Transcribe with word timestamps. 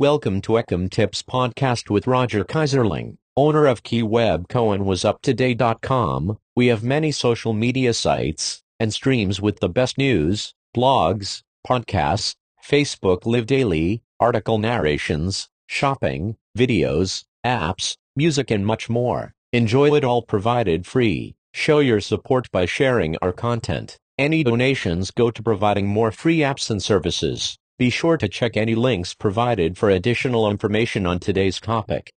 Welcome 0.00 0.40
to 0.40 0.54
Ecom 0.54 0.90
Tips 0.90 1.22
Podcast 1.22 1.88
with 1.88 2.08
Roger 2.08 2.44
Keyserling, 2.44 3.16
owner 3.36 3.66
of 3.66 3.84
KeyWebCo 3.84 4.74
and 4.74 4.84
WasUpToday.com. 4.84 6.36
We 6.56 6.66
have 6.66 6.82
many 6.82 7.12
social 7.12 7.52
media 7.52 7.94
sites 7.94 8.64
and 8.80 8.92
streams 8.92 9.40
with 9.40 9.60
the 9.60 9.68
best 9.68 9.96
news, 9.96 10.52
blogs, 10.76 11.44
podcasts, 11.64 12.34
Facebook 12.60 13.24
Live 13.24 13.46
Daily, 13.46 14.02
article 14.18 14.58
narrations, 14.58 15.48
shopping, 15.68 16.38
videos, 16.58 17.22
apps, 17.46 17.96
music 18.16 18.50
and 18.50 18.66
much 18.66 18.90
more. 18.90 19.32
Enjoy 19.52 19.94
it 19.94 20.02
all 20.02 20.22
provided 20.22 20.86
free. 20.86 21.36
Show 21.52 21.78
your 21.78 22.00
support 22.00 22.50
by 22.50 22.66
sharing 22.66 23.16
our 23.22 23.32
content. 23.32 23.96
Any 24.18 24.42
donations 24.42 25.12
go 25.12 25.30
to 25.30 25.40
providing 25.40 25.86
more 25.86 26.10
free 26.10 26.38
apps 26.38 26.68
and 26.68 26.82
services. 26.82 27.58
Be 27.76 27.90
sure 27.90 28.16
to 28.18 28.28
check 28.28 28.56
any 28.56 28.76
links 28.76 29.14
provided 29.14 29.76
for 29.76 29.90
additional 29.90 30.48
information 30.48 31.06
on 31.06 31.18
today's 31.18 31.58
topic. 31.58 32.12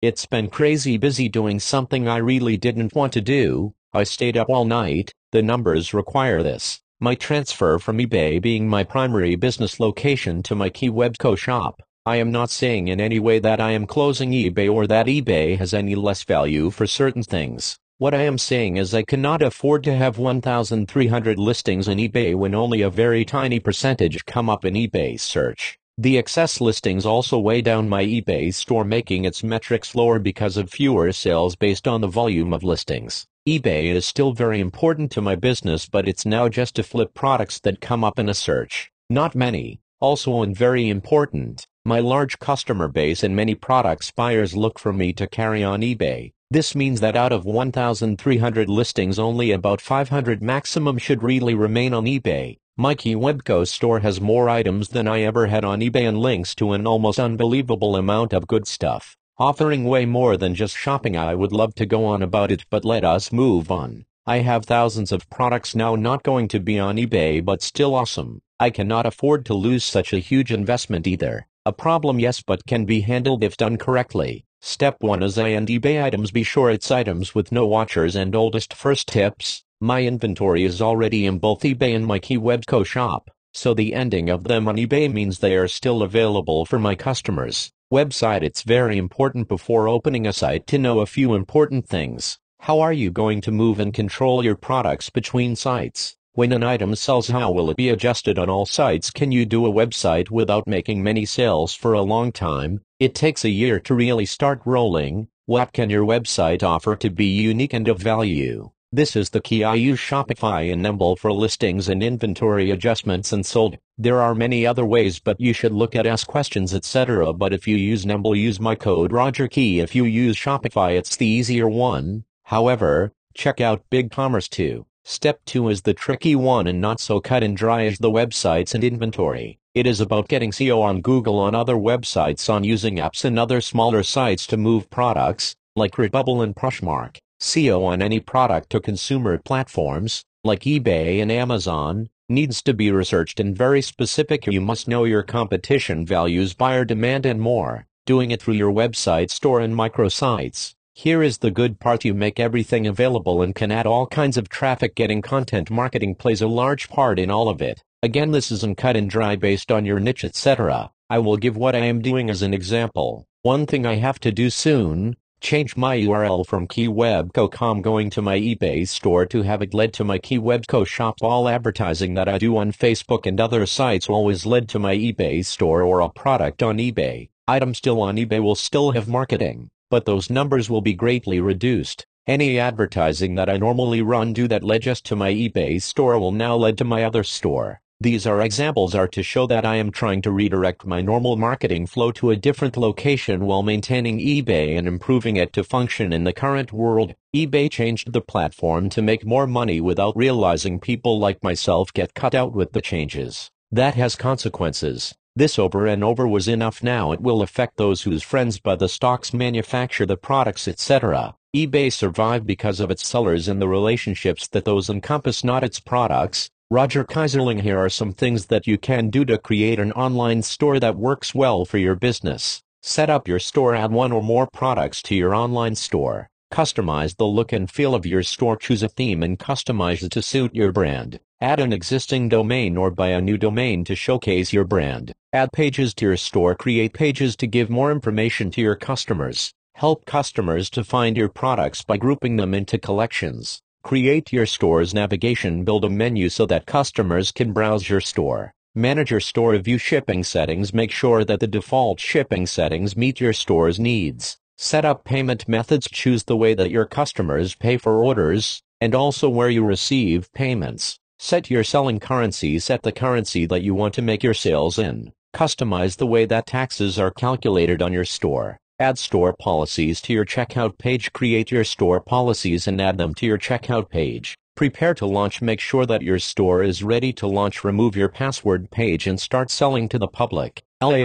It's 0.00 0.24
been 0.26 0.48
crazy 0.48 0.96
busy 0.96 1.28
doing 1.28 1.58
something 1.58 2.06
I 2.06 2.18
really 2.18 2.56
didn't 2.56 2.94
want 2.94 3.12
to 3.14 3.20
do. 3.20 3.74
I 3.92 4.04
stayed 4.04 4.36
up 4.36 4.48
all 4.48 4.64
night. 4.64 5.12
The 5.32 5.42
numbers 5.42 5.92
require 5.92 6.40
this. 6.44 6.80
My 7.00 7.16
transfer 7.16 7.80
from 7.80 7.98
eBay 7.98 8.40
being 8.40 8.68
my 8.68 8.84
primary 8.84 9.34
business 9.34 9.80
location 9.80 10.40
to 10.44 10.54
my 10.54 10.68
Key 10.68 10.88
KeyWebCo 10.88 11.36
shop. 11.36 11.82
I 12.06 12.16
am 12.16 12.30
not 12.30 12.50
saying 12.50 12.86
in 12.86 13.00
any 13.00 13.18
way 13.18 13.40
that 13.40 13.60
I 13.60 13.72
am 13.72 13.88
closing 13.88 14.30
eBay 14.30 14.72
or 14.72 14.86
that 14.86 15.06
eBay 15.06 15.58
has 15.58 15.74
any 15.74 15.96
less 15.96 16.22
value 16.22 16.70
for 16.70 16.86
certain 16.86 17.24
things. 17.24 17.76
What 18.02 18.14
I 18.14 18.22
am 18.22 18.36
saying 18.36 18.78
is 18.78 18.94
I 18.94 19.04
cannot 19.04 19.42
afford 19.42 19.84
to 19.84 19.94
have 19.94 20.18
1,300 20.18 21.38
listings 21.38 21.86
in 21.86 21.98
eBay 21.98 22.34
when 22.34 22.52
only 22.52 22.82
a 22.82 22.90
very 22.90 23.24
tiny 23.24 23.60
percentage 23.60 24.24
come 24.24 24.50
up 24.50 24.64
in 24.64 24.74
eBay 24.74 25.20
search. 25.20 25.78
The 25.96 26.18
excess 26.18 26.60
listings 26.60 27.06
also 27.06 27.38
weigh 27.38 27.62
down 27.62 27.88
my 27.88 28.04
eBay 28.04 28.52
store 28.52 28.82
making 28.84 29.24
its 29.24 29.44
metrics 29.44 29.94
lower 29.94 30.18
because 30.18 30.56
of 30.56 30.68
fewer 30.68 31.12
sales 31.12 31.54
based 31.54 31.86
on 31.86 32.00
the 32.00 32.08
volume 32.08 32.52
of 32.52 32.64
listings. 32.64 33.24
eBay 33.48 33.94
is 33.94 34.04
still 34.04 34.32
very 34.32 34.58
important 34.58 35.12
to 35.12 35.20
my 35.22 35.36
business 35.36 35.88
but 35.88 36.08
it's 36.08 36.26
now 36.26 36.48
just 36.48 36.74
to 36.74 36.82
flip 36.82 37.14
products 37.14 37.60
that 37.60 37.80
come 37.80 38.02
up 38.02 38.18
in 38.18 38.28
a 38.28 38.34
search. 38.34 38.90
Not 39.10 39.36
many. 39.36 39.80
Also 40.00 40.42
and 40.42 40.56
very 40.56 40.88
important, 40.88 41.68
my 41.84 42.00
large 42.00 42.40
customer 42.40 42.88
base 42.88 43.22
and 43.22 43.36
many 43.36 43.54
products 43.54 44.10
buyers 44.10 44.56
look 44.56 44.80
for 44.80 44.92
me 44.92 45.12
to 45.12 45.28
carry 45.28 45.62
on 45.62 45.82
eBay. 45.82 46.32
This 46.52 46.74
means 46.74 47.00
that 47.00 47.16
out 47.16 47.32
of 47.32 47.46
1,300 47.46 48.68
listings 48.68 49.18
only 49.18 49.52
about 49.52 49.80
500 49.80 50.42
maximum 50.42 50.98
should 50.98 51.22
really 51.22 51.54
remain 51.54 51.94
on 51.94 52.04
eBay. 52.04 52.58
My 52.76 52.94
KeyWebCo 52.94 53.66
store 53.66 54.00
has 54.00 54.20
more 54.20 54.50
items 54.50 54.90
than 54.90 55.08
I 55.08 55.22
ever 55.22 55.46
had 55.46 55.64
on 55.64 55.80
eBay 55.80 56.06
and 56.06 56.18
links 56.18 56.54
to 56.56 56.72
an 56.72 56.86
almost 56.86 57.18
unbelievable 57.18 57.96
amount 57.96 58.34
of 58.34 58.46
good 58.46 58.66
stuff. 58.66 59.16
Offering 59.38 59.86
way 59.86 60.04
more 60.04 60.36
than 60.36 60.54
just 60.54 60.76
shopping 60.76 61.16
I 61.16 61.34
would 61.34 61.52
love 61.52 61.74
to 61.76 61.86
go 61.86 62.04
on 62.04 62.20
about 62.20 62.50
it 62.50 62.66
but 62.68 62.84
let 62.84 63.02
us 63.02 63.32
move 63.32 63.70
on. 63.70 64.04
I 64.26 64.40
have 64.40 64.66
thousands 64.66 65.10
of 65.10 65.30
products 65.30 65.74
now 65.74 65.96
not 65.96 66.22
going 66.22 66.48
to 66.48 66.60
be 66.60 66.78
on 66.78 66.98
eBay 66.98 67.42
but 67.42 67.62
still 67.62 67.94
awesome. 67.94 68.42
I 68.60 68.68
cannot 68.68 69.06
afford 69.06 69.46
to 69.46 69.54
lose 69.54 69.84
such 69.84 70.12
a 70.12 70.18
huge 70.18 70.52
investment 70.52 71.06
either. 71.06 71.46
A 71.64 71.72
problem 71.72 72.20
yes 72.20 72.42
but 72.42 72.66
can 72.66 72.84
be 72.84 73.00
handled 73.00 73.42
if 73.42 73.56
done 73.56 73.78
correctly. 73.78 74.44
Step 74.64 75.02
1 75.02 75.24
is 75.24 75.38
A 75.38 75.56
and 75.56 75.66
eBay 75.66 76.00
items 76.00 76.30
be 76.30 76.44
sure 76.44 76.70
it's 76.70 76.88
items 76.88 77.34
with 77.34 77.50
no 77.50 77.66
watchers 77.66 78.14
and 78.14 78.32
oldest 78.32 78.72
first 78.72 79.08
tips. 79.08 79.64
My 79.80 80.04
inventory 80.04 80.62
is 80.62 80.80
already 80.80 81.26
in 81.26 81.40
both 81.40 81.62
eBay 81.62 81.96
and 81.96 82.06
my 82.06 82.20
KeyWebCo 82.20 82.86
shop, 82.86 83.28
so 83.52 83.74
the 83.74 83.92
ending 83.92 84.30
of 84.30 84.44
them 84.44 84.68
on 84.68 84.76
eBay 84.76 85.12
means 85.12 85.40
they 85.40 85.56
are 85.56 85.66
still 85.66 86.00
available 86.00 86.64
for 86.64 86.78
my 86.78 86.94
customers. 86.94 87.72
Website 87.92 88.44
It's 88.44 88.62
very 88.62 88.98
important 88.98 89.48
before 89.48 89.88
opening 89.88 90.28
a 90.28 90.32
site 90.32 90.68
to 90.68 90.78
know 90.78 91.00
a 91.00 91.06
few 91.06 91.34
important 91.34 91.88
things. 91.88 92.38
How 92.60 92.78
are 92.78 92.92
you 92.92 93.10
going 93.10 93.40
to 93.40 93.50
move 93.50 93.80
and 93.80 93.92
control 93.92 94.44
your 94.44 94.54
products 94.54 95.10
between 95.10 95.56
sites? 95.56 96.14
When 96.34 96.52
an 96.52 96.62
item 96.62 96.94
sells 96.94 97.28
how 97.28 97.50
will 97.50 97.68
it 97.68 97.76
be 97.76 97.90
adjusted 97.90 98.38
on 98.38 98.48
all 98.48 98.64
sites? 98.64 99.10
Can 99.10 99.32
you 99.32 99.44
do 99.44 99.66
a 99.66 99.72
website 99.72 100.30
without 100.30 100.68
making 100.68 101.02
many 101.02 101.26
sales 101.26 101.74
for 101.74 101.92
a 101.92 102.00
long 102.00 102.30
time? 102.30 102.80
It 103.02 103.16
takes 103.16 103.44
a 103.44 103.48
year 103.48 103.80
to 103.80 103.94
really 103.96 104.26
start 104.26 104.62
rolling. 104.64 105.26
What 105.46 105.72
can 105.72 105.90
your 105.90 106.06
website 106.06 106.62
offer 106.62 106.94
to 106.94 107.10
be 107.10 107.24
unique 107.26 107.72
and 107.72 107.88
of 107.88 107.98
value? 107.98 108.70
This 108.92 109.16
is 109.16 109.30
the 109.30 109.40
key 109.40 109.64
I 109.64 109.74
use 109.74 109.98
Shopify 109.98 110.72
and 110.72 110.86
Nembol 110.86 111.18
for 111.18 111.32
listings 111.32 111.88
and 111.88 112.00
inventory 112.00 112.70
adjustments 112.70 113.32
and 113.32 113.44
sold. 113.44 113.76
There 113.98 114.22
are 114.22 114.36
many 114.36 114.64
other 114.64 114.86
ways 114.86 115.18
but 115.18 115.40
you 115.40 115.52
should 115.52 115.72
look 115.72 115.96
at 115.96 116.06
ask 116.06 116.28
questions 116.28 116.72
etc. 116.72 117.32
But 117.32 117.52
if 117.52 117.66
you 117.66 117.74
use 117.74 118.04
Nembol 118.04 118.36
use 118.36 118.60
my 118.60 118.76
code 118.76 119.10
Roger 119.10 119.48
Key. 119.48 119.80
If 119.80 119.96
you 119.96 120.04
use 120.04 120.36
Shopify 120.36 120.96
it's 120.96 121.16
the 121.16 121.26
easier 121.26 121.68
one. 121.68 122.22
However, 122.44 123.10
check 123.34 123.60
out 123.60 123.82
BigCommerce 123.90 124.48
too. 124.48 124.86
Step 125.04 125.40
2 125.46 125.68
is 125.68 125.82
the 125.82 125.94
tricky 125.94 126.36
one 126.36 126.68
and 126.68 126.80
not 126.80 127.00
so 127.00 127.20
cut 127.20 127.42
and 127.42 127.56
dry 127.56 127.84
as 127.86 127.98
the 127.98 128.10
websites 128.10 128.72
and 128.72 128.84
inventory. 128.84 129.58
It 129.74 129.84
is 129.84 130.00
about 130.00 130.28
getting 130.28 130.52
SEO 130.52 130.80
on 130.80 131.00
Google 131.00 131.40
on 131.40 131.56
other 131.56 131.74
websites 131.74 132.48
on 132.48 132.62
using 132.62 132.96
apps 132.96 133.24
and 133.24 133.36
other 133.36 133.60
smaller 133.60 134.04
sites 134.04 134.46
to 134.46 134.56
move 134.56 134.90
products, 134.90 135.56
like 135.74 135.96
Redbubble 135.96 136.44
and 136.44 136.54
Poshmark. 136.54 137.16
SEO 137.40 137.84
on 137.84 138.00
any 138.00 138.20
product 138.20 138.70
to 138.70 138.80
consumer 138.80 139.38
platforms, 139.38 140.24
like 140.44 140.60
eBay 140.60 141.20
and 141.20 141.32
Amazon, 141.32 142.08
needs 142.28 142.62
to 142.62 142.72
be 142.72 142.92
researched 142.92 143.40
and 143.40 143.58
very 143.58 143.82
specific. 143.82 144.46
You 144.46 144.60
must 144.60 144.86
know 144.86 145.02
your 145.02 145.24
competition 145.24 146.06
values, 146.06 146.54
buyer 146.54 146.84
demand 146.84 147.26
and 147.26 147.40
more. 147.40 147.86
Doing 148.06 148.30
it 148.30 148.40
through 148.40 148.54
your 148.54 148.72
website 148.72 149.30
store 149.30 149.58
and 149.58 149.74
microsites. 149.74 150.74
Here 150.94 151.22
is 151.22 151.38
the 151.38 151.50
good 151.50 151.80
part 151.80 152.04
you 152.04 152.12
make 152.12 152.38
everything 152.38 152.86
available 152.86 153.40
and 153.40 153.54
can 153.54 153.72
add 153.72 153.86
all 153.86 154.06
kinds 154.06 154.36
of 154.36 154.50
traffic 154.50 154.94
getting 154.94 155.22
content 155.22 155.70
marketing 155.70 156.16
plays 156.16 156.42
a 156.42 156.46
large 156.46 156.90
part 156.90 157.18
in 157.18 157.30
all 157.30 157.48
of 157.48 157.62
it. 157.62 157.82
Again 158.02 158.32
this 158.32 158.52
isn't 158.52 158.76
cut 158.76 158.94
and 158.94 159.08
dry 159.08 159.34
based 159.34 159.72
on 159.72 159.86
your 159.86 159.98
niche 159.98 160.22
etc. 160.22 160.90
I 161.08 161.18
will 161.18 161.38
give 161.38 161.56
what 161.56 161.74
I 161.74 161.78
am 161.78 162.02
doing 162.02 162.28
as 162.28 162.42
an 162.42 162.52
example. 162.52 163.26
One 163.40 163.64
thing 163.64 163.86
I 163.86 163.94
have 163.94 164.20
to 164.20 164.30
do 164.30 164.50
soon, 164.50 165.16
change 165.40 165.78
my 165.78 165.96
URL 165.96 166.46
from 166.46 166.68
keywebco.com 166.68 167.80
going 167.80 168.10
to 168.10 168.20
my 168.20 168.38
eBay 168.38 168.86
store 168.86 169.24
to 169.24 169.42
have 169.44 169.62
it 169.62 169.72
led 169.72 169.94
to 169.94 170.04
my 170.04 170.18
KeyWebCo 170.18 170.86
shop. 170.86 171.16
All 171.22 171.48
advertising 171.48 172.12
that 172.14 172.28
I 172.28 172.36
do 172.36 172.58
on 172.58 172.70
Facebook 172.70 173.24
and 173.24 173.40
other 173.40 173.64
sites 173.64 174.10
always 174.10 174.44
led 174.44 174.68
to 174.68 174.78
my 174.78 174.94
eBay 174.94 175.42
store 175.42 175.82
or 175.82 176.00
a 176.00 176.10
product 176.10 176.62
on 176.62 176.76
eBay. 176.76 177.30
Item 177.48 177.72
still 177.72 178.02
on 178.02 178.16
eBay 178.16 178.42
will 178.42 178.54
still 178.54 178.90
have 178.90 179.08
marketing 179.08 179.70
but 179.92 180.06
those 180.06 180.30
numbers 180.30 180.70
will 180.70 180.80
be 180.80 180.94
greatly 180.94 181.38
reduced. 181.38 182.06
Any 182.26 182.58
advertising 182.58 183.34
that 183.34 183.50
I 183.50 183.58
normally 183.58 184.00
run 184.00 184.32
do 184.32 184.48
that 184.48 184.64
led 184.64 184.80
just 184.80 185.04
to 185.04 185.16
my 185.16 185.30
eBay 185.30 185.82
store 185.82 186.18
will 186.18 186.32
now 186.32 186.56
lead 186.56 186.78
to 186.78 186.84
my 186.84 187.04
other 187.04 187.22
store. 187.22 187.82
These 188.00 188.26
are 188.26 188.40
examples 188.40 188.94
are 188.94 189.06
to 189.08 189.22
show 189.22 189.46
that 189.48 189.66
I 189.66 189.76
am 189.76 189.90
trying 189.90 190.22
to 190.22 190.30
redirect 190.30 190.86
my 190.86 191.02
normal 191.02 191.36
marketing 191.36 191.86
flow 191.86 192.10
to 192.12 192.30
a 192.30 192.36
different 192.36 192.78
location 192.78 193.44
while 193.44 193.62
maintaining 193.62 194.18
eBay 194.18 194.78
and 194.78 194.88
improving 194.88 195.36
it 195.36 195.52
to 195.52 195.62
function 195.62 196.10
in 196.10 196.24
the 196.24 196.32
current 196.32 196.72
world. 196.72 197.14
eBay 197.36 197.70
changed 197.70 198.14
the 198.14 198.22
platform 198.22 198.88
to 198.88 199.02
make 199.02 199.26
more 199.26 199.46
money 199.46 199.78
without 199.78 200.16
realizing 200.16 200.80
people 200.80 201.18
like 201.18 201.44
myself 201.44 201.92
get 201.92 202.14
cut 202.14 202.34
out 202.34 202.54
with 202.54 202.72
the 202.72 202.80
changes. 202.80 203.50
That 203.70 203.94
has 203.96 204.16
consequences. 204.16 205.14
This 205.34 205.58
over 205.58 205.86
and 205.86 206.04
over 206.04 206.28
was 206.28 206.46
enough 206.46 206.82
now 206.82 207.12
it 207.12 207.22
will 207.22 207.40
affect 207.40 207.78
those 207.78 208.02
whose 208.02 208.22
friends 208.22 208.60
buy 208.60 208.76
the 208.76 208.86
stocks 208.86 209.32
manufacture 209.32 210.04
the 210.04 210.18
products 210.18 210.68
etc. 210.68 211.34
eBay 211.56 211.90
survived 211.90 212.46
because 212.46 212.80
of 212.80 212.90
its 212.90 213.06
sellers 213.06 213.48
and 213.48 213.60
the 213.60 213.66
relationships 213.66 214.46
that 214.48 214.66
those 214.66 214.90
encompass 214.90 215.42
not 215.42 215.64
its 215.64 215.80
products. 215.80 216.50
Roger 216.70 217.02
Keyserling 217.02 217.62
here 217.62 217.78
are 217.78 217.88
some 217.88 218.12
things 218.12 218.46
that 218.46 218.66
you 218.66 218.76
can 218.76 219.08
do 219.08 219.24
to 219.24 219.38
create 219.38 219.78
an 219.78 219.92
online 219.92 220.42
store 220.42 220.78
that 220.78 220.96
works 220.96 221.34
well 221.34 221.64
for 221.64 221.78
your 221.78 221.94
business. 221.94 222.62
Set 222.82 223.08
up 223.08 223.26
your 223.26 223.38
store 223.38 223.74
add 223.74 223.90
one 223.90 224.12
or 224.12 224.22
more 224.22 224.46
products 224.52 225.00
to 225.00 225.14
your 225.14 225.34
online 225.34 225.74
store. 225.74 226.28
Customize 226.52 227.16
the 227.16 227.24
look 227.24 227.54
and 227.54 227.70
feel 227.70 227.94
of 227.94 228.04
your 228.04 228.22
store 228.22 228.58
choose 228.58 228.82
a 228.82 228.88
theme 228.88 229.22
and 229.22 229.38
customize 229.38 230.02
it 230.02 230.12
to 230.12 230.20
suit 230.20 230.54
your 230.54 230.72
brand. 230.72 231.20
Add 231.40 231.58
an 231.58 231.72
existing 231.72 232.28
domain 232.28 232.76
or 232.76 232.90
buy 232.90 233.08
a 233.08 233.22
new 233.22 233.38
domain 233.38 233.82
to 233.84 233.94
showcase 233.94 234.52
your 234.52 234.64
brand. 234.64 235.14
Add 235.34 235.50
pages 235.52 235.94
to 235.94 236.04
your 236.04 236.18
store. 236.18 236.54
Create 236.54 236.92
pages 236.92 237.36
to 237.36 237.46
give 237.46 237.70
more 237.70 237.90
information 237.90 238.50
to 238.50 238.60
your 238.60 238.74
customers. 238.76 239.54
Help 239.76 240.04
customers 240.04 240.68
to 240.68 240.84
find 240.84 241.16
your 241.16 241.30
products 241.30 241.82
by 241.82 241.96
grouping 241.96 242.36
them 242.36 242.52
into 242.52 242.76
collections. 242.76 243.62
Create 243.82 244.30
your 244.30 244.44
store's 244.44 244.92
navigation. 244.92 245.64
Build 245.64 245.86
a 245.86 245.88
menu 245.88 246.28
so 246.28 246.44
that 246.44 246.66
customers 246.66 247.32
can 247.32 247.54
browse 247.54 247.88
your 247.88 248.02
store. 248.02 248.52
Manage 248.74 249.10
your 249.10 249.20
store 249.20 249.56
view 249.56 249.78
shipping 249.78 250.22
settings. 250.22 250.74
Make 250.74 250.90
sure 250.90 251.24
that 251.24 251.40
the 251.40 251.46
default 251.46 251.98
shipping 251.98 252.46
settings 252.46 252.94
meet 252.94 253.18
your 253.18 253.32
store's 253.32 253.80
needs. 253.80 254.36
Set 254.58 254.84
up 254.84 255.02
payment 255.02 255.48
methods. 255.48 255.88
Choose 255.90 256.24
the 256.24 256.36
way 256.36 256.52
that 256.52 256.70
your 256.70 256.84
customers 256.84 257.54
pay 257.54 257.78
for 257.78 258.04
orders 258.04 258.62
and 258.82 258.94
also 258.94 259.30
where 259.30 259.48
you 259.48 259.64
receive 259.64 260.30
payments. 260.34 260.98
Set 261.18 261.50
your 261.50 261.64
selling 261.64 262.00
currency 262.00 262.58
Set 262.58 262.82
the 262.82 262.92
currency 262.92 263.46
that 263.46 263.62
you 263.62 263.74
want 263.74 263.94
to 263.94 264.02
make 264.02 264.22
your 264.22 264.34
sales 264.34 264.78
in. 264.78 265.10
Customize 265.34 265.96
the 265.96 266.06
way 266.06 266.26
that 266.26 266.46
taxes 266.46 266.98
are 266.98 267.10
calculated 267.10 267.80
on 267.80 267.90
your 267.92 268.04
store. 268.04 268.58
Add 268.78 268.98
store 268.98 269.32
policies 269.32 270.02
to 270.02 270.12
your 270.12 270.26
checkout 270.26 270.76
page. 270.76 271.12
Create 271.14 271.50
your 271.50 271.64
store 271.64 272.00
policies 272.00 272.68
and 272.68 272.80
add 272.80 272.98
them 272.98 273.14
to 273.14 273.24
your 273.24 273.38
checkout 273.38 273.88
page. 273.88 274.36
Prepare 274.56 274.92
to 274.94 275.06
launch. 275.06 275.40
Make 275.40 275.60
sure 275.60 275.86
that 275.86 276.02
your 276.02 276.18
store 276.18 276.62
is 276.62 276.82
ready 276.82 277.14
to 277.14 277.26
launch. 277.26 277.64
Remove 277.64 277.96
your 277.96 278.10
password 278.10 278.70
page 278.70 279.06
and 279.06 279.18
start 279.18 279.50
selling 279.50 279.88
to 279.88 279.98
the 279.98 280.06
public. 280.06 280.62
LA 280.82 281.04